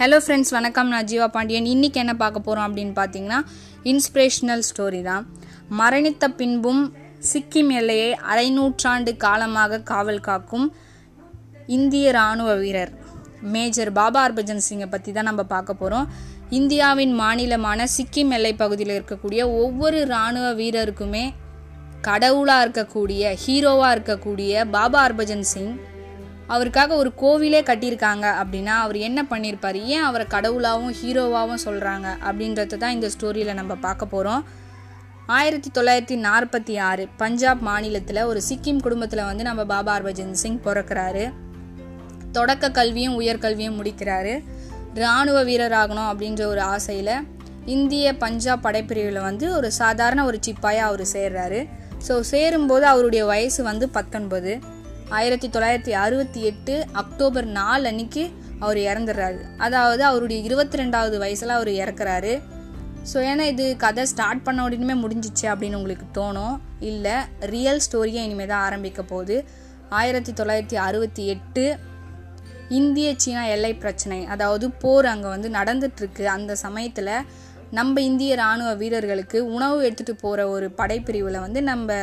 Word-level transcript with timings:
Hello 0.00 0.18
friends 0.24 0.52
வணக்கம். 0.54 0.90
நான் 0.92 1.06
ஜீவா 1.10 1.26
பாண்டியன். 1.34 1.64
இன்னைக்கு 1.72 1.98
என்ன 2.02 2.12
பார்க்க 2.20 2.40
போகிறோம் 2.40 2.66
அப்படின்னு 2.66 2.92
பார்த்தீங்கன்னா 2.98 3.38
இன்ஸ்பிரேஷனல் 3.92 4.62
ஸ்டோரி 4.68 5.00
தான். 5.08 5.24
மரணித்த 5.78 6.24
பின்பும் 6.40 6.82
சிக்கிம் 7.30 7.72
எல்லையை 7.78 8.10
அரைநூற்றாண்டு 8.32 9.12
காலமாக 9.24 9.80
காவல் 9.90 10.22
காக்கும் 10.28 10.66
இந்திய 11.76 12.12
இராணுவ 12.14 12.54
வீரர் 12.62 12.92
மேஜர் 13.54 13.92
பாபா 13.98 14.22
ஹர்பஜன் 14.26 14.64
சிங்கை 14.68 14.88
பற்றி 14.94 15.12
தான் 15.16 15.28
நம்ம 15.30 15.46
பார்க்க 15.54 15.80
போகிறோம் 15.82 16.06
இந்தியாவின் 16.60 17.16
மாநிலமான 17.22 17.88
சிக்கிம் 17.96 18.34
எல்லை 18.38 18.54
பகுதியில் 18.62 18.96
இருக்கக்கூடிய 18.98 19.42
ஒவ்வொரு 19.62 20.00
இராணுவ 20.08 20.54
வீரருக்குமே 20.62 21.26
கடவுளாக 22.08 22.64
இருக்கக்கூடிய 22.66 23.34
ஹீரோவாக 23.44 23.94
இருக்கக்கூடிய 23.96 24.64
பாபா 24.76 25.02
ஹர்பஜன் 25.06 25.46
சிங் 25.52 25.72
அவருக்காக 26.54 26.96
ஒரு 26.96 27.10
கோவிலே 27.22 27.60
கட்டியிருக்காங்க 27.70 28.26
அப்படின்னா 28.40 28.74
அவர் 28.84 28.96
என்ன 28.96 29.20
பண்ணியிருப்பார்? 29.30 29.78
ஏன் 29.94 30.02
அவரை 30.02 30.26
கடவுளாகவும் 30.30 30.94
ஹீரோவாகவும் 31.00 31.64
சொல்கிறாங்க 31.64 32.06
அப்படின்றத 32.28 32.78
தான் 32.84 32.96
இந்த 32.96 33.10
ஸ்டோரியில் 33.14 33.58
நம்ம 33.60 33.74
பார்க்க 33.74 34.06
போகிறோம் 34.06 34.44
ஆயிரத்தி 35.26 35.70
தொள்ளாயிரத்தி 35.78 36.16
நாற்பத்தி 36.26 36.74
ஆறு 36.80 37.08
பஞ்சாப் 37.16 37.60
மாநிலத்தில் 37.60 38.20
ஒரு 38.22 38.40
சிக்கிம் 38.48 38.80
குடும்பத்தில் 38.80 39.28
வந்து 39.30 39.42
நம்ம 39.42 39.64
பாபா 39.64 39.98
ஹர்பஜன் 39.98 40.32
சிங் 40.32 40.60
பிறக்கிறாரு. 40.64 41.24
தொடக்க 42.32 42.70
கல்வியும் 42.70 43.20
உயர்கல்வியும் 43.20 43.76
முடிக்கிறாரு. 43.80 44.34
இராணுவ 44.94 45.44
வீரராகணும் 45.44 46.08
அப்படின்ற 46.12 46.42
ஒரு 46.46 46.60
ஆசையில் 46.60 47.14
இந்திய 47.64 48.16
பஞ்சாப் 48.16 48.62
படைப்பிரிவில் 48.62 49.20
வந்து 49.20 49.46
ஒரு 49.56 49.68
சாதாரண 49.72 50.24
ஒரு 50.24 50.38
சிப்பாயாக 50.46 50.88
அவர் 50.90 51.04
சேர்றாரு. 51.12 51.60
ஸோ 52.08 52.20
சேரும்போது 52.32 52.86
அவருடைய 52.86 53.24
வயசு 53.24 53.62
வந்து 53.62 53.88
பத்தொன்பது. 53.88 54.52
ஆயிரத்தி 55.16 55.48
தொள்ளாயிரத்தி 55.48 55.90
அறுபத்தி 55.90 56.40
எட்டு 56.42 56.86
அக்டோபர் 56.92 57.44
நாலு 57.44 57.88
அன்னைக்கு 57.88 58.30
அவர் 58.60 58.76
இறந்துடுறாரு. 58.76 59.40
அதாவது 59.56 60.04
அவருடைய 60.04 60.42
இருபத்தி 60.42 60.78
ரெண்டாவது 60.78 61.18
வயசில் 61.18 61.48
அவர் 61.48 61.68
இறக்குறாரு. 61.68 62.40
ஸோ 63.12 63.18
ஏன்னா 63.30 63.40
இது 63.40 63.76
கதை 63.76 64.06
ஸ்டார்ட் 64.06 64.42
பண்ண 64.42 64.62
உடனே 64.62 64.94
முடிஞ்சிச்சு 64.94 65.46
அப்படின்னு 65.52 65.74
உங்களுக்கு 65.74 66.06
தோணும். 66.20 66.56
இல்லை 66.80 67.12
ரியல் 67.40 67.80
ஸ்டோரியை 67.86 68.22
இனிமேல் 68.26 68.46
தான் 68.46 68.64
ஆரம்பிக்க 68.64 69.02
போகுது. 69.02 69.44
ஆயிரத்தி 69.88 70.32
தொள்ளாயிரத்தி 70.32 70.74
அறுபத்தி 70.74 71.26
எட்டு 71.26 71.78
இந்திய 72.68 73.14
சீனா 73.16 73.44
எல்லை 73.44 73.74
பிரச்சனை. 73.74 74.26
அதாவது 74.26 74.70
போர் 74.70 75.06
அங்கே 75.06 75.28
வந்து 75.28 75.48
நடந்துட்டுருக்கு 75.48 76.24
அந்த 76.24 76.54
சமயத்தில் 76.54 77.24
நம்ம 77.76 78.00
இந்திய 78.00 78.32
ராணுவ 78.40 78.70
வீரர்களுக்கு 78.80 79.38
உணவு 79.56 79.76
எடுத்துகிட்டு 79.86 80.14
போகிற 80.22 80.40
ஒரு 80.54 80.66
படைப்பிரிவில் 80.78 81.38
வந்து 81.44 81.60
நம்ம 81.70 81.96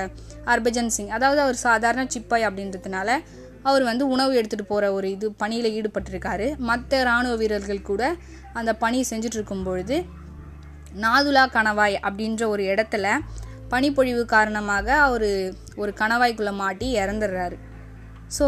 ஹர்பஜன் 0.49 0.91
சிங். 0.95 1.13
அதாவது 1.17 1.39
அவர் 1.45 1.57
சாதாரண 1.67 2.03
சிப்பாய் 2.15 2.47
அப்படின்றதுனால 2.49 3.09
அவர் 3.69 3.83
வந்து 3.89 4.03
உணவு 4.15 4.33
எடுத்துகிட்டு 4.39 4.71
போகிற 4.71 4.91
ஒரு 4.97 5.07
இது 5.13 5.27
பணியில் 5.41 5.73
ஈடுபட்டிருக்காரு. 5.77 6.47
மற்ற 6.69 6.99
இராணுவ 7.05 7.35
வீரர்கள் 7.41 7.87
கூட 7.89 8.03
அந்த 8.59 8.71
பணி 8.83 8.99
செஞ்சுட்டு 9.11 9.39
இருக்கும் 9.39 9.65
பொழுது 9.67 9.97
நாதுலா 11.05 11.45
கணவாய் 11.55 11.97
அப்படின்ற 12.07 12.43
ஒரு 12.53 12.63
இடத்துல 12.73 13.07
பனிப்பொழிவு 13.71 14.25
காரணமாக 14.35 14.87
அவர் 15.05 15.29
ஒரு 15.81 15.91
கணவாய்க்குள்ளே 16.01 16.53
மாட்டி 16.63 16.87
இறந்துடுறாரு. 17.03 17.57
ஸோ 18.35 18.45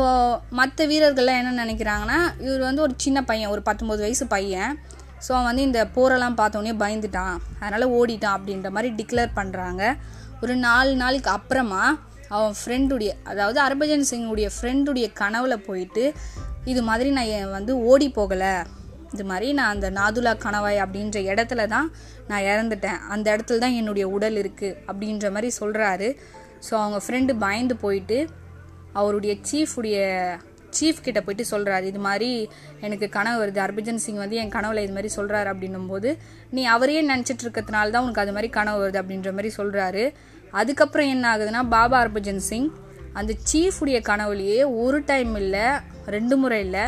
மற்ற 0.60 0.86
வீரர்கள்லாம் 0.92 1.40
என்ன 1.42 1.66
நினைக்கிறாங்கன்னா 1.66 2.20
இவர் 2.45 2.64
வந்து 2.68 2.82
ஒரு 2.86 2.94
சின்ன 3.06 3.20
பையன் 3.23 3.52
ஒரு 3.56 3.62
பத்தொம்போது 3.68 4.06
வயசு 4.06 4.26
பையன். 4.36 4.72
ஸோ 5.26 5.30
அவன் 5.36 5.48
வந்து 5.50 5.66
இந்த 5.68 5.82
போரெல்லாம் 5.96 6.38
பார்த்தோன்னே 6.40 6.73
பயந்துட்டான். 6.84 7.36
அதனால் 7.62 7.94
ஓடிட்டான் 7.98 8.36
அப்படின்ற 8.38 8.70
மாதிரி 8.76 8.90
டிக்ளேர் 9.00 9.38
பண்ணுறாங்க 9.40 9.84
ஒரு 10.44 10.56
நாலு 10.68 10.92
நாளைக்கு 11.02 11.32
அப்புறமா 11.38 11.84
அவன் 12.36 12.56
ஃப்ரெண்டுடைய 12.60 13.12
அதாவது 13.32 13.60
ஹர்பஜன் 13.66 14.08
சிங்குடைய 14.12 14.48
ஃப்ரெண்டுடைய 14.56 15.08
கனவுல 15.22 15.56
போயிட்டு 15.68 16.04
இது 16.72 16.82
மாதிரி 16.90 17.10
நான் 17.18 17.32
என் 17.36 17.56
வந்து 17.58 17.73
ஓடி 17.92 18.08
போகலை. 18.18 18.56
இது 19.16 19.23
மாதிரி 19.32 19.48
நான் 19.58 19.73
அந்த 19.76 19.88
நாதுலா 20.00 20.32
கணவாய் 20.45 20.84
அப்படின்ற 20.86 21.18
இடத்துல 21.32 21.62
தான் 21.76 21.88
நான் 22.30 22.48
இறந்துட்டேன். 22.52 22.99
அந்த 23.14 23.28
இடத்துல 23.36 23.61
தான் 23.64 23.78
என்னுடைய 23.80 24.05
உடல் 24.16 24.38
இருக்குது 24.42 24.78
அப்படின்ற 24.89 25.30
மாதிரி 25.36 25.52
சொல்கிறாரு 25.60 26.10
ஸோ 26.67 26.73
அவங்க 26.82 26.99
ஃப்ரெண்டு 27.05 27.34
பயந்து 27.45 27.78
போயிட்டு 27.86 28.17
அவருடைய 28.99 29.34
சீஃபுடைய 29.49 29.98
சீஃப் 30.77 31.04
கிட்ட 31.05 31.20
போயிட்டு 31.26 31.45
சொல்கிறாரு 31.52 31.86
இது 31.92 32.02
மாதிரி 32.08 32.30
எனக்கு 32.86 33.08
கனவு 33.17 33.38
வருது. 33.42 33.60
ஹர்பஜன் 33.65 34.02
சிங் 34.05 34.21
வந்து 34.23 34.39
என் 34.43 34.54
கனவுல 34.55 34.83
இது 34.86 34.95
மாதிரி 34.98 35.11
சொல்கிறாரு 35.17 35.49
அப்படின்னும் 35.54 35.89
போது 35.92 36.11
நீ 36.55 36.64
அவரையே 36.76 37.02
நினச்சிட்டு 37.11 37.45
இருக்கிறதுனால 37.45 37.93
தான் 37.95 38.05
உனக்கு 38.05 38.23
அது 38.23 38.36
மாதிரி 38.38 38.52
கனவு 38.58 38.82
வருது 38.83 39.02
அப்படின்ற 39.02 39.32
மாதிரி 39.37 39.52
சொல்கிறாரு 39.60 40.05
அதுக்கப்புறம் 40.54 41.11
என்ன 41.14 41.26
ஆகுதுன்னா 41.33 41.64
பாபா 41.76 41.99
ஹர்பஜன் 42.04 42.43
சிங் 42.49 42.70
அந்த 43.20 43.32
சீஃபுடைய 43.49 43.99
கனவுலையே 44.10 44.60
ஒரு 44.82 44.98
டைம் 45.05 45.36
இல்லை 45.43 45.67
ரெண்டு 46.16 46.36
முறை 46.42 46.60
இல்லை 46.66 46.83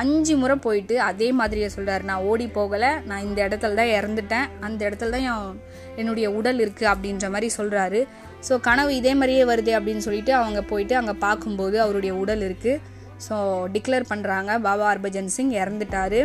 அஞ்சு 0.00 0.34
முறை 0.36 0.54
போயிட்டு 0.64 0.94
அதே 1.00 1.28
மாதிரியே 1.32 1.68
சொல்கிறாரு 1.74 2.02
நான் 2.02 2.24
ஓடி 2.30 2.46
போகலை 2.56 2.90
நான் 3.04 3.24
இந்த 3.26 3.38
இடத்துல 3.46 3.78
தான் 3.80 3.92
இறந்துட்டேன். 3.98 4.48
அந்த 4.66 4.80
இடத்துல 4.88 5.12
தான் 5.14 5.26
என் 5.28 5.54
என்னுடைய 6.00 6.26
உடல் 6.38 6.60
இருக்குது 6.64 6.90
அப்படின்ற 6.92 7.28
மாதிரி 7.34 7.48
சொல்கிறாரு 7.56 8.00
ஸோ 8.48 8.56
கனவு 8.60 8.90
இதே 8.96 9.12
மாதிரியே 9.14 9.44
வருது 9.44 9.72
அப்படின்னு 9.78 10.04
சொல்லிட்டு 10.06 10.32
அவங்க 10.34 10.60
போயிட்டு 10.62 10.94
அங்கே 10.96 11.14
பார்க்கும்போது 11.24 11.76
அவருடைய 11.84 12.12
உடல் 12.22 12.44
இருக்குது 12.48 12.82
ஸோ 13.26 13.36
டிக்ளேர் 13.74 14.10
பண்ணுறாங்க 14.12 14.50
பாபா 14.66 14.86
ஹர்பஜன் 14.90 15.32
சிங் 15.36 15.54
இறந்துட்டாரு. 15.62 16.20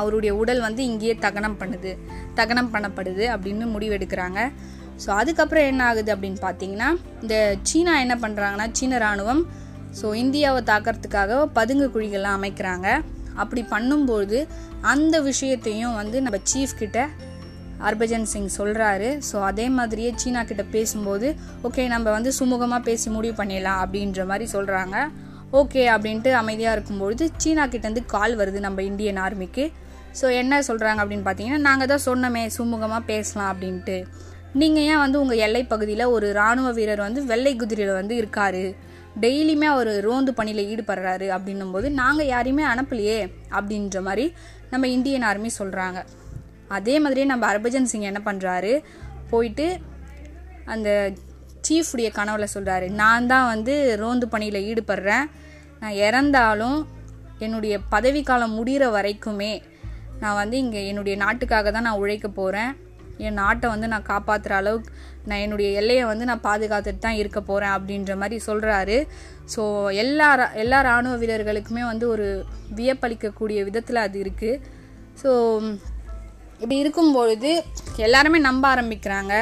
அவருடைய 0.00 0.32
உடல் 0.40 0.60
வந்து 0.66 0.82
இங்கேயே 0.90 1.14
தகனம் 1.26 1.58
பண்ணுது. 1.60 1.92
தகனம் 2.40 2.72
பண்ணப்படுது 2.74 3.24
அப்படின்னு 3.34 3.66
முடிவெடுக்கிறாங்க 3.74 4.40
ஸோ 5.02 5.08
அதுக்கப்புறம் 5.20 5.68
என்ன 5.70 5.82
ஆகுது 5.90 6.10
அப்படின்னு 6.14 6.40
பார்த்தீங்கன்னா 6.46 6.88
இந்த 7.22 7.36
சீனா 7.68 7.94
என்ன 8.04 8.14
பண்ணுறாங்கன்னா 8.24 8.66
சீன 8.78 8.96
இராணுவம் 9.02 9.42
ஸோ 9.98 10.06
இந்தியாவை 10.22 10.60
தாக்கிறதுக்காக 10.70 11.38
பதுங்கு 11.58 11.86
குழிகள்லாம் 11.94 12.38
அமைக்கிறாங்க. 12.38 12.88
அப்படி 13.42 13.62
பண்ணும்போது 13.72 14.38
அந்த 14.92 15.16
விஷயத்தையும் 15.30 15.96
வந்து 16.00 16.16
நம்ம 16.24 16.38
சீஃப் 16.50 16.78
கிட்ட 16.82 16.98
ஹர்பஜன் 17.84 18.26
சிங் 18.32 18.50
சொல்கிறாரு 18.58 19.08
ஸோ 19.28 19.36
அதே 19.48 19.66
மாதிரியே 19.78 20.10
சீனா 20.22 20.42
கிட்ட 20.50 20.62
பேசும்போது 20.76 21.28
ஓகே 21.68 21.84
நம்ம 21.94 22.06
வந்து 22.16 22.30
சுமூகமாக 22.38 22.86
பேசி 22.88 23.08
முடிவு 23.16 23.34
பண்ணிடலாம் 23.40 23.80
அப்படின்ற 23.84 24.24
மாதிரி 24.30 24.46
சொல்கிறாங்க 24.54 24.96
ஓகே 25.52 25.82
அப்படின்ட்டு 25.94 26.30
அமைதியாக 26.32 26.76
இருக்கும்பொழுது 26.76 27.24
சீனா 27.42 27.64
கிட்டேருந்து 27.66 28.02
கால் 28.06 28.34
வருது 28.36 28.60
நம்ம 28.60 28.82
இந்தியன் 28.82 29.20
ஆர்மிக்கு. 29.26 29.64
ஸோ 30.20 30.26
என்ன 30.40 30.58
சொல்கிறாங்க 30.68 31.00
அப்படின்னு 31.02 31.26
பார்த்தீங்கன்னா 31.26 31.60
நாங்கள் 31.68 31.90
தான் 31.92 32.04
சொன்னோமே 32.06 32.42
சுமூகமாக 32.56 33.02
பேசலாம் 33.06 33.50
அப்படின்ட்டு. 33.52 33.96
நீங்கள் 34.60 34.86
ஏன் 34.90 35.02
வந்து 35.04 35.20
உங்கள் 35.20 35.42
எல்லை 35.46 35.62
பகுதியில் 35.64 36.04
ஒரு 36.06 36.26
இராணுவ 36.34 36.68
வீரர் 36.72 37.06
வந்து 37.06 37.22
வெள்ளை 37.24 37.52
குதிரையில் 37.56 37.98
வந்து 38.00 38.14
இருக்காரு? 38.22 38.64
டெய்லியுமே 39.20 39.66
அவர் 39.74 39.90
ரோந்து 40.06 40.32
பணியில் 40.34 40.68
ஈடுபடுறாரு 40.72 41.26
அப்படின்னும் 41.36 41.72
போது 41.74 41.90
நாங்கள் 42.00 42.26
யாரையுமே 42.26 42.64
அனுப்பலையே 42.72 43.18
அப்படின்ற 43.50 44.00
மாதிரி 44.00 44.32
நம்ம 44.70 44.86
இந்தியன் 44.86 45.22
ஆர்மி 45.22 45.50
சொல்கிறாங்க 45.58 45.98
அதே 46.68 46.98
மாதிரியே 46.98 47.26
நம்ம 47.26 47.46
ஹர்பஜன் 47.52 47.90
சிங் 47.92 48.02
என்ன 48.02 48.20
பண்ணுறாரு 48.24 48.72
போயிட்டு 49.30 49.80
அந்த 50.64 50.88
சீஃபுடைய 51.66 52.08
கனவுல 52.18 52.46
சொல்கிறாரு 52.54 52.86
நான் 53.02 53.28
தான் 53.32 53.50
வந்து 53.52 53.74
ரோந்து 54.02 54.26
பணியில் 54.34 54.66
ஈடுபடுறேன். 54.70 55.26
நான் 55.80 55.98
இறந்தாலும் 56.06 56.78
என்னுடைய 57.44 57.74
பதவிக்காலம் 57.94 58.56
முடிகிற 58.58 58.84
வரைக்குமே 58.96 59.52
நான் 60.22 60.38
வந்து 60.42 60.56
இங்கே 60.64 60.82
என்னுடைய 60.90 61.14
நாட்டுக்காக 61.24 61.70
தான் 61.70 61.86
நான் 61.88 62.02
உழைக்க 62.02 62.28
போகிறேன் 62.28 62.72
என் 63.26 63.38
நாட்டை 63.40 63.66
வந்து 63.72 63.86
நான் 63.92 64.08
காப்பாற்றுற 64.12 64.54
அளவுக்கு 64.60 64.90
நான் 65.28 65.42
என்னுடைய 65.44 65.68
எல்லையை 65.80 66.04
வந்து 66.10 66.24
நான் 66.30 66.46
பாதுகாத்துட்டு 66.46 67.04
தான் 67.04 67.20
இருக்க 67.20 67.38
போகிறேன் 67.40 67.74
அப்படின்ற 67.76 68.14
மாதிரி 68.22 68.36
சொல்கிறாரு 68.48 68.96
ஸோ 69.54 69.62
எல்லா 70.02 70.28
எல்லா 70.62 70.78
இராணுவ 70.86 71.14
வீரர்களுக்குமே 71.22 71.84
வந்து 71.92 72.06
ஒரு 72.14 72.26
வியப்பளிக்கக்கூடிய 72.78 73.60
விதத்தில் 73.68 74.04
அது 74.06 74.18
இருக்குது 74.24 74.60
ஸோ 75.22 75.30
இப்படி 76.60 76.76
இருக்கும்பொழுது 76.82 77.50
எல்லாருமே 78.06 78.38
நம்ப 78.48 78.64
ஆரம்பிக்கிறாங்க. 78.74 79.34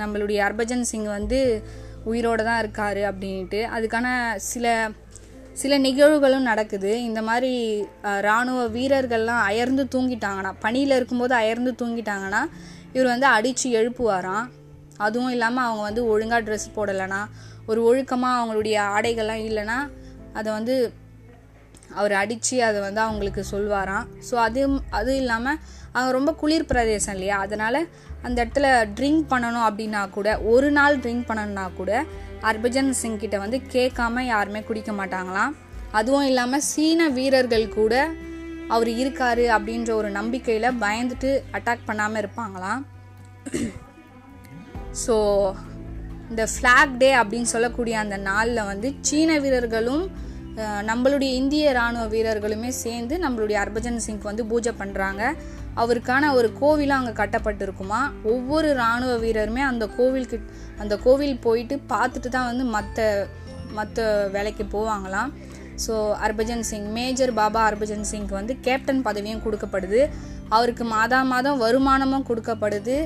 நம்மளுடைய 0.00 0.38
ஹர்பஜன் 0.46 0.88
சிங் 0.90 1.08
வந்து 1.18 1.40
உயிரோடு 2.10 2.42
தான் 2.48 2.60
இருக்கார் 2.62 3.00
அப்படின்ட்டு. 3.10 3.60
அதுக்கான 3.76 4.06
சில 4.50 4.66
சில 5.60 5.78
நிகழ்வுகளும் 5.78 6.48
நடக்குது. 6.50 6.90
இந்த 7.08 7.20
மாதிரி 7.22 7.52
இராணுவ 8.20 8.60
வீரர்கள்லாம் 8.76 9.42
அயர்ந்து 9.48 9.84
தூங்கிட்டாங்கன்னா 9.94 10.52
பணியில் 10.64 10.96
இருக்கும்போது 10.98 11.34
அயர்ந்து 11.34 11.72
தூங்கிட்டாங்கன்னா 11.80 12.42
இவர் 12.94 13.12
வந்து 13.14 13.26
அடித்து 13.36 13.68
எழுப்புவாராம். 13.80 14.46
அதுவும் 15.04 15.32
இல்லாமல் 15.36 15.66
அவங்க 15.68 15.82
வந்து 15.88 16.02
ஒழுங்காக 16.12 16.42
ட்ரெஸ் 16.46 16.74
போடலைன்னா 16.76 17.20
ஒரு 17.70 17.80
ஒழுக்கமாக 17.88 18.38
அவங்களுடைய 18.38 18.76
ஆடைகள்லாம் 18.94 19.44
இல்லைன்னா 19.48 19.78
அதை 20.38 20.48
வந்து 20.52 20.74
அவர் 22.00 22.14
அடித்து 22.22 22.56
அதை 22.68 22.78
வந்து 22.86 23.00
அவங்களுக்கு 23.06 23.42
சொல்வாராம். 23.52 24.06
ஸோ 24.28 24.34
அது 24.46 24.60
அது 24.98 25.12
இல்லாமல் 25.22 25.58
அங்கே 25.96 26.10
ரொம்ப 26.16 26.30
குளிர் 26.42 26.70
பிரதேசம் 26.70 27.14
இல்லையா? 27.16 27.38
அதனால் 27.44 27.80
அந்த 28.26 28.36
இடத்துல 28.44 28.66
ட்ரிங்க் 28.98 29.24
பண்ணணும் 29.32 29.66
அப்படின்னா 29.68 30.02
கூட 30.16 30.28
ஒரு 30.52 30.68
நாள் 30.78 31.00
ட்ரிங்க் 31.04 31.28
பண்ணணும்னா 31.30 31.66
கூட 31.80 31.92
ஹர்பஜன் 32.46 32.90
சிங் 33.00 33.20
கிட்ட 33.24 33.36
வந்து 33.44 33.58
கேட்காம 33.74 34.24
யாருமே 34.32 34.62
குடிக்க 34.68 34.92
மாட்டாங்களாம். 35.00 35.52
அதுவும் 35.98 36.28
இல்லாமல் 36.30 36.66
சீன 36.70 37.08
வீரர்கள் 37.18 37.66
கூட 37.78 37.94
அவர் 38.74 38.90
இருக்காரு 39.02 39.44
அப்படின்ற 39.56 39.90
ஒரு 40.00 40.10
நம்பிக்கையில் 40.18 40.78
பயந்துட்டு 40.84 41.30
அட்டாக் 41.56 41.88
பண்ணாமல் 41.88 42.20
இருப்பாங்களாம். 42.22 42.82
ஸோ 45.04 45.16
இந்த 46.30 46.44
ஃப்ளாக் 46.52 46.92
டே 47.02 47.08
அப்படின்னு 47.20 47.48
சொல்லக்கூடிய 47.54 47.94
அந்த 48.02 48.16
நாளில் 48.28 48.68
வந்து 48.70 48.88
சீன 49.08 49.30
வீரர்களும் 49.44 50.04
நம்மளுடைய 50.60 51.30
இந்திய 51.40 51.72
ராணுவ 51.72 52.04
வீரர்களுமே 52.06 52.70
சேர்ந்து 52.84 53.14
நம்மளுடைய 53.24 53.56
ஹர்பஜன் 53.62 54.02
சிங்க்கு 54.06 54.30
வந்து 54.30 54.44
பூஜை 54.46 54.72
பண்ணுறாங்க 54.80 55.22
அவருக்கான 55.82 56.32
ஒரு 56.38 56.48
கோவிலும் 56.60 56.98
அங்கே 56.98 57.12
கட்டப்பட்டிருக்குமா? 57.20 58.00
ஒவ்வொரு 58.22 58.74
ராணுவ 58.74 59.12
வீரருமே 59.16 59.62
அந்த 59.68 59.84
கோவிலுக்கு 59.98 60.38
அந்த 60.78 60.94
கோவில் 61.04 61.38
போயிட்டு 61.38 61.76
பார்த்துட்டு 61.92 62.28
தான் 62.28 62.48
வந்து 62.50 62.64
மற்ற 62.64 63.06
மற்ற 63.78 64.28
வேலைக்கு 64.32 64.64
போவாங்களாம். 64.74 65.30
ஸோ 65.84 65.94
ஹர்பஜன் 66.22 66.64
சிங் 66.70 66.90
மேஜர் 66.98 67.32
பாபா 67.34 67.60
ஹர்பஜன் 67.68 68.06
சிங்க்கு 68.10 68.34
வந்து 68.40 68.54
கேப்டன் 68.60 69.02
பதவியும் 69.02 69.42
கொடுக்கப்படுது. 69.46 70.02
அவருக்கு 70.48 70.84
மாதா 70.84 71.22
மாதம் 71.32 71.62
வருமானமும் 71.64 72.28
கொடுக்கப்படுது. 72.28 72.96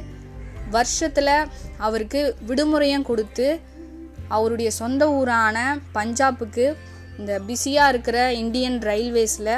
வருஷத்தில் 0.70 1.34
அவருக்கு 1.86 2.20
விடுமுறையும் 2.46 3.08
கொடுத்து 3.10 3.60
அவருடைய 4.36 4.70
சொந்த 4.70 5.02
ஊரான 5.18 5.56
பஞ்சாபுக்கு 5.94 6.66
இந்த 7.20 7.32
பிஸியாக 7.48 7.92
இருக்கிற 7.92 8.18
இந்தியன் 8.42 8.78
ரயில்வேஸில் 8.90 9.52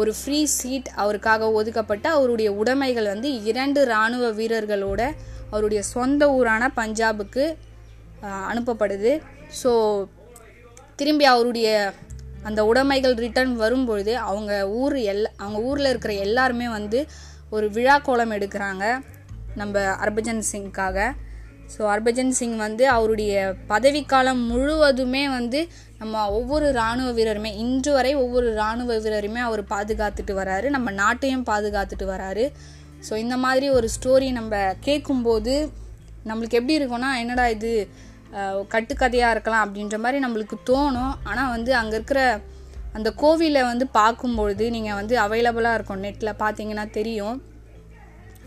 ஒரு 0.00 0.10
ஃப்ரீ 0.18 0.38
சீட் 0.58 0.88
அவருக்காக 1.02 1.48
ஒதுக்கப்பட்டு 1.58 2.08
அவருடைய 2.16 2.50
உடைமைகள் 2.60 3.10
வந்து 3.12 3.30
இரண்டு 3.50 3.80
இராணுவ 3.90 4.30
வீரர்களோட 4.38 5.00
அவருடைய 5.50 5.80
சொந்த 5.94 6.22
ஊரான 6.36 6.68
பஞ்சாபுக்கு 6.80 7.44
அனுப்பப்படுது. 8.50 9.12
ஸோ 9.60 9.70
திரும்பி 11.00 11.24
அவருடைய 11.32 11.68
அந்த 12.48 12.60
உடைமைகள் 12.70 13.16
ரிட்டர்ன் 13.24 13.52
வரும்பொழுது 13.62 14.12
அவங்க 14.28 14.52
ஊர் 14.80 14.96
எல் 15.12 15.26
அவங்க 15.42 15.58
ஊரில் 15.68 15.90
இருக்கிற 15.90 16.14
எல்லாருமே 16.26 16.68
வந்து 16.78 17.00
ஒரு 17.56 17.66
விழா 17.76 17.96
கோலம் 18.06 18.34
எடுக்கிறாங்க 18.36 18.84
நம்ம 19.60 19.80
ஹர்பஜன் 20.02 20.42
சிங்க்காக. 20.52 20.98
ஸோ 21.74 21.82
ஹர்பஜன் 21.92 22.32
சிங் 22.38 22.58
வந்து 22.66 22.84
அவருடைய 22.96 23.32
பதவிக்காலம் 23.72 24.40
முழுவதுமே 24.50 25.24
வந்து 25.38 25.60
நம்ம 26.00 26.22
ஒவ்வொரு 26.38 26.66
இராணுவ 26.76 27.08
வீரருமே 27.18 27.50
இன்று 27.64 27.90
வரை 27.96 28.12
ஒவ்வொரு 28.22 28.48
இராணுவ 28.58 28.96
வீரருமே 29.04 29.40
அவர் 29.48 29.62
பாதுகாத்துட்டு 29.74 30.34
வராரு. 30.40 30.68
நம்ம 30.76 30.88
நாட்டையும் 31.02 31.44
பாதுகாத்துட்டு 31.50 32.06
வராரு. 32.14 32.46
ஸோ 33.08 33.12
இந்த 33.24 33.36
மாதிரி 33.44 33.68
ஒரு 33.78 33.88
ஸ்டோரி 33.96 34.28
நம்ம 34.38 34.62
கேட்கும்போது 34.86 35.54
நம்மளுக்கு 36.30 36.58
எப்படி 36.60 36.76
இருக்கும்னா 36.78 37.10
என்னடா 37.22 37.46
இது 37.56 37.70
கட்டுக்கதையாக 38.74 39.34
இருக்கலாம் 39.34 39.64
அப்படின்ற 39.66 39.96
மாதிரி 40.02 40.18
நம்மளுக்கு 40.24 40.56
தோணும். 40.68 41.14
ஆனால் 41.30 41.50
வந்து 41.54 41.72
அங்கே 41.80 41.96
இருக்கிற 41.98 42.20
அந்த 42.96 43.08
கோவிலை 43.22 43.62
வந்து 43.70 43.84
பார்க்கும்பொழுது 43.98 44.64
நீங்கள் 44.76 44.98
வந்து 45.00 45.14
அவைலபிளாக 45.24 45.76
இருக்கும். 45.78 46.02
நெட்டில் 46.06 46.38
பார்த்தீங்கன்னா 46.42 46.86
தெரியும். 46.98 47.36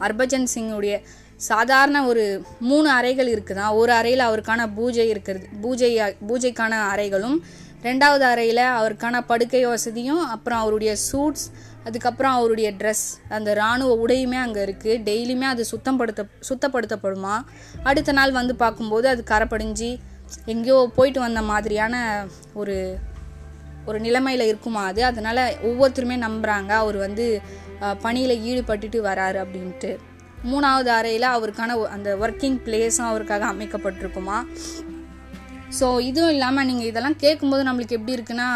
ஹர்பஜன் 0.04 0.48
சிங்குடைய 0.54 0.95
சாதாரண 1.37 2.05
ஒரு 2.05 2.45
மூணு 2.59 2.89
அறைகள் 2.89 3.29
இருக்குதான் 3.33 3.73
ஒரு 3.73 3.91
அறையில் 3.91 4.19
அவருக்கான 4.19 4.73
பூஜை 4.75 5.09
இருக்கிறது 5.09 5.47
பூஜை 5.61 5.89
பூஜைக்கான 6.27 6.73
அறைகளும் 6.93 7.37
ரெண்டாவது 7.83 8.25
அறையில் 8.31 8.61
அவருக்கான 8.79 9.21
படுக்கை 9.27 9.65
வசதியும் 9.65 10.23
அப்புறம் 10.25 10.59
அவருடைய 10.59 10.95
சூட்ஸ் 11.11 11.45
அதுக்கப்புறம் 11.83 12.31
அவருடைய 12.31 12.71
ட்ரெஸ் 12.71 13.05
அந்த 13.29 13.51
இராணுவ 13.51 14.07
உடையுமே 14.07 14.35
அங்கே 14.35 14.65
இருக்குது 14.65 15.01
டெய்லியுமே 15.09 15.41
அது 15.41 15.65
சுத்தப்படுத்த 15.71 16.23
சுத்தப்படுத்தப்படுமா? 16.49 17.35
அடுத்த 17.83 18.11
நாள் 18.11 18.31
வந்து 18.31 18.55
பார்க்கும்போது 18.55 19.07
அது 19.07 19.23
கரைப்படிஞ்சு 19.27 19.99
எங்கேயோ 20.45 20.91
போயிட்டு 20.95 21.19
வந்த 21.19 21.41
மாதிரியான 21.41 22.25
ஒரு 22.53 22.97
ஒரு 23.85 23.99
நிலைமையில் 23.99 24.47
இருக்குமா 24.47 24.85
அது? 24.85 25.05
அதனால் 25.05 25.43
ஒவ்வொருத்தருமே 25.63 26.17
நம்புகிறாங்க 26.25 26.69
அவர் 26.69 26.95
வந்து 26.95 27.41
பணியில் 28.01 28.41
ஈடுபட்டுட்டு 28.49 28.99
வராரு 29.09 29.39
அப்படின்ட்டு. 29.45 29.97
மூணாவது 30.43 30.89
அறையில் 30.89 31.23
அவருக்கான 31.29 31.77
ஒ- 31.77 31.87
அந்த 31.87 32.15
ஒர்க்கிங் 32.15 32.59
பிளேஸும் 32.65 33.07
அவருக்காக 33.07 33.45
அமைக்கப்பட்டிருக்குமா? 33.45 34.37
ஸோ 35.79 35.99
இதுவும் 35.99 36.29
இல்லாமல் 36.29 36.65
நீங்கள் 36.65 36.87
இதெல்லாம் 36.87 37.15
கேட்கும்போது 37.15 37.63
நம்மளுக்கு 37.63 37.97
எப்படி 37.97 38.15
இருக்குன்னா 38.15 38.49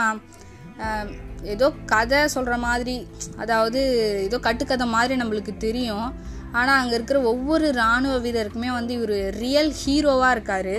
ஏதோ 1.44 1.72
கதை 1.86 2.28
சொல்கிற 2.28 2.58
மாதிரி 2.58 2.96
அதாவது 3.38 3.80
ஏதோ 4.24 4.40
கட்டுக்கதை 4.40 4.86
மாதிரி 4.88 5.22
நம்மளுக்கு 5.22 5.58
தெரியும். 5.58 6.08
ஆனால் 6.52 6.80
அங்கே 6.80 6.96
இருக்கிற 6.96 7.22
ஒவ்வொரு 7.22 7.68
இராணுவ 7.70 8.20
வீரருக்குமே 8.20 8.72
வந்து 8.72 8.94
இவர் 8.94 9.14
ரியல் 9.38 9.74
ஹீரோவாக 9.82 10.32
இருக்கார். 10.32 10.76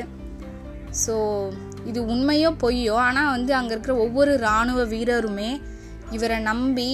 ஸோ 1.04 1.14
இது 1.84 2.04
உண்மையோ 2.06 2.56
பொய்யோ 2.62 2.92
ஆனால் 3.00 3.30
வந்து 3.30 3.54
அங்கே 3.54 3.70
இருக்கிற 3.70 3.96
ஒவ்வொரு 3.96 4.34
இராணுவ 4.38 4.84
வீரருமே 4.84 5.50
இவரை 6.10 6.38
நம்பி 6.40 6.90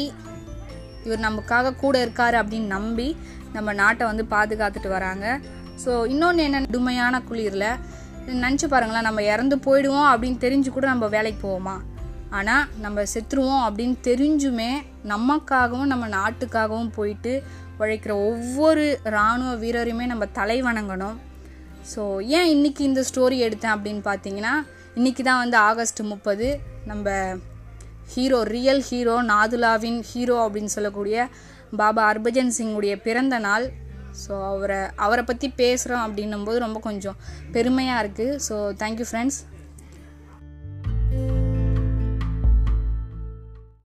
இவர் 1.04 1.18
நமக்காக 1.20 1.74
கூட 1.74 2.00
இருக்கார் 2.00 2.34
அப்படின்னு 2.34 2.66
நம்பி 2.68 3.08
நம்ம 3.58 3.72
நாட்டை 3.82 4.04
வந்து 4.10 4.24
பாதுகாத்துட்டு 4.34 4.90
வராங்க. 4.96 5.26
ஸோ 5.82 5.92
இன்னொன்று 6.12 6.46
என்ன 6.48 6.62
கடுமையான 6.68 7.20
குளிரில். 7.28 7.70
நினச்சி 8.42 8.66
பாருங்களேன் 8.70 9.06
நம்ம 9.08 9.20
இறந்து 9.32 9.56
போயிடுவோம் 9.66 10.08
அப்படின்னு 10.12 10.38
தெரிஞ்சு 10.44 10.70
கூட 10.76 10.86
நம்ம 10.92 11.06
வேலைக்கு 11.16 11.40
போவோமா? 11.46 11.76
ஆனால் 12.38 12.64
நம்ம 12.84 13.02
செத்துருவோம் 13.12 13.64
அப்படின்னு 13.66 13.96
தெரிஞ்சுமே 14.08 14.70
நமக்காகவும் 15.12 15.90
நம்ம 15.92 16.04
நாட்டுக்காகவும் 16.18 16.94
போயிட்டு 16.96 17.32
உழைக்கிற 17.80 18.12
ஒவ்வொரு 18.28 18.84
இராணுவ 19.10 19.50
வீரரையுமே 19.62 20.06
நம்ம 20.12 20.26
தலை 20.38 20.58
வணங்கணும். 20.68 21.16
ஸோ 21.92 22.02
ஏன் 22.38 22.50
இன்னைக்கு 22.54 22.82
இந்த 22.90 23.02
ஸ்டோரி 23.08 23.38
எடுத்தேன் 23.46 23.74
அப்படின்னு 23.76 24.02
பார்த்தீங்கன்னா 24.10 24.54
இன்றைக்கி 24.98 25.22
தான் 25.28 25.42
வந்து 25.42 25.56
ஆகஸ்ட் 25.68 26.00
முப்பது. 26.12 26.48
நம்ம 26.90 27.06
ஹீரோ 28.14 28.42
ரியல் 28.42 28.82
ஹீரோ 28.88 29.22
நாதுலாவின் 29.22 30.00
ஹீரோ 30.12 30.36
அப்படின்னு 30.46 30.74
சொல்லக்கூடிய 30.76 31.28
பாபா 31.76 32.02
ஹர்பஜன் 32.10 32.52
சிங்குடைய 32.58 32.94
பிறந்த 33.02 33.38
நாள். 33.38 33.66
ஸோ 34.22 34.32
அவரை 34.44 34.78
அவரை 34.96 35.22
பற்றி 35.24 35.48
பேசுகிறோம் 35.56 36.04
அப்படின்னும் 36.06 36.44
போது 36.44 36.58
ரொம்ப 36.58 36.78
கொஞ்சம் 36.78 37.16
பெருமையாக 37.52 38.02
இருக்குது 38.04 38.38
ஸோ 38.48 38.56
தேங்க்யூ 38.82 39.06
ஃப்ரெண்ட்ஸ் 39.10 39.38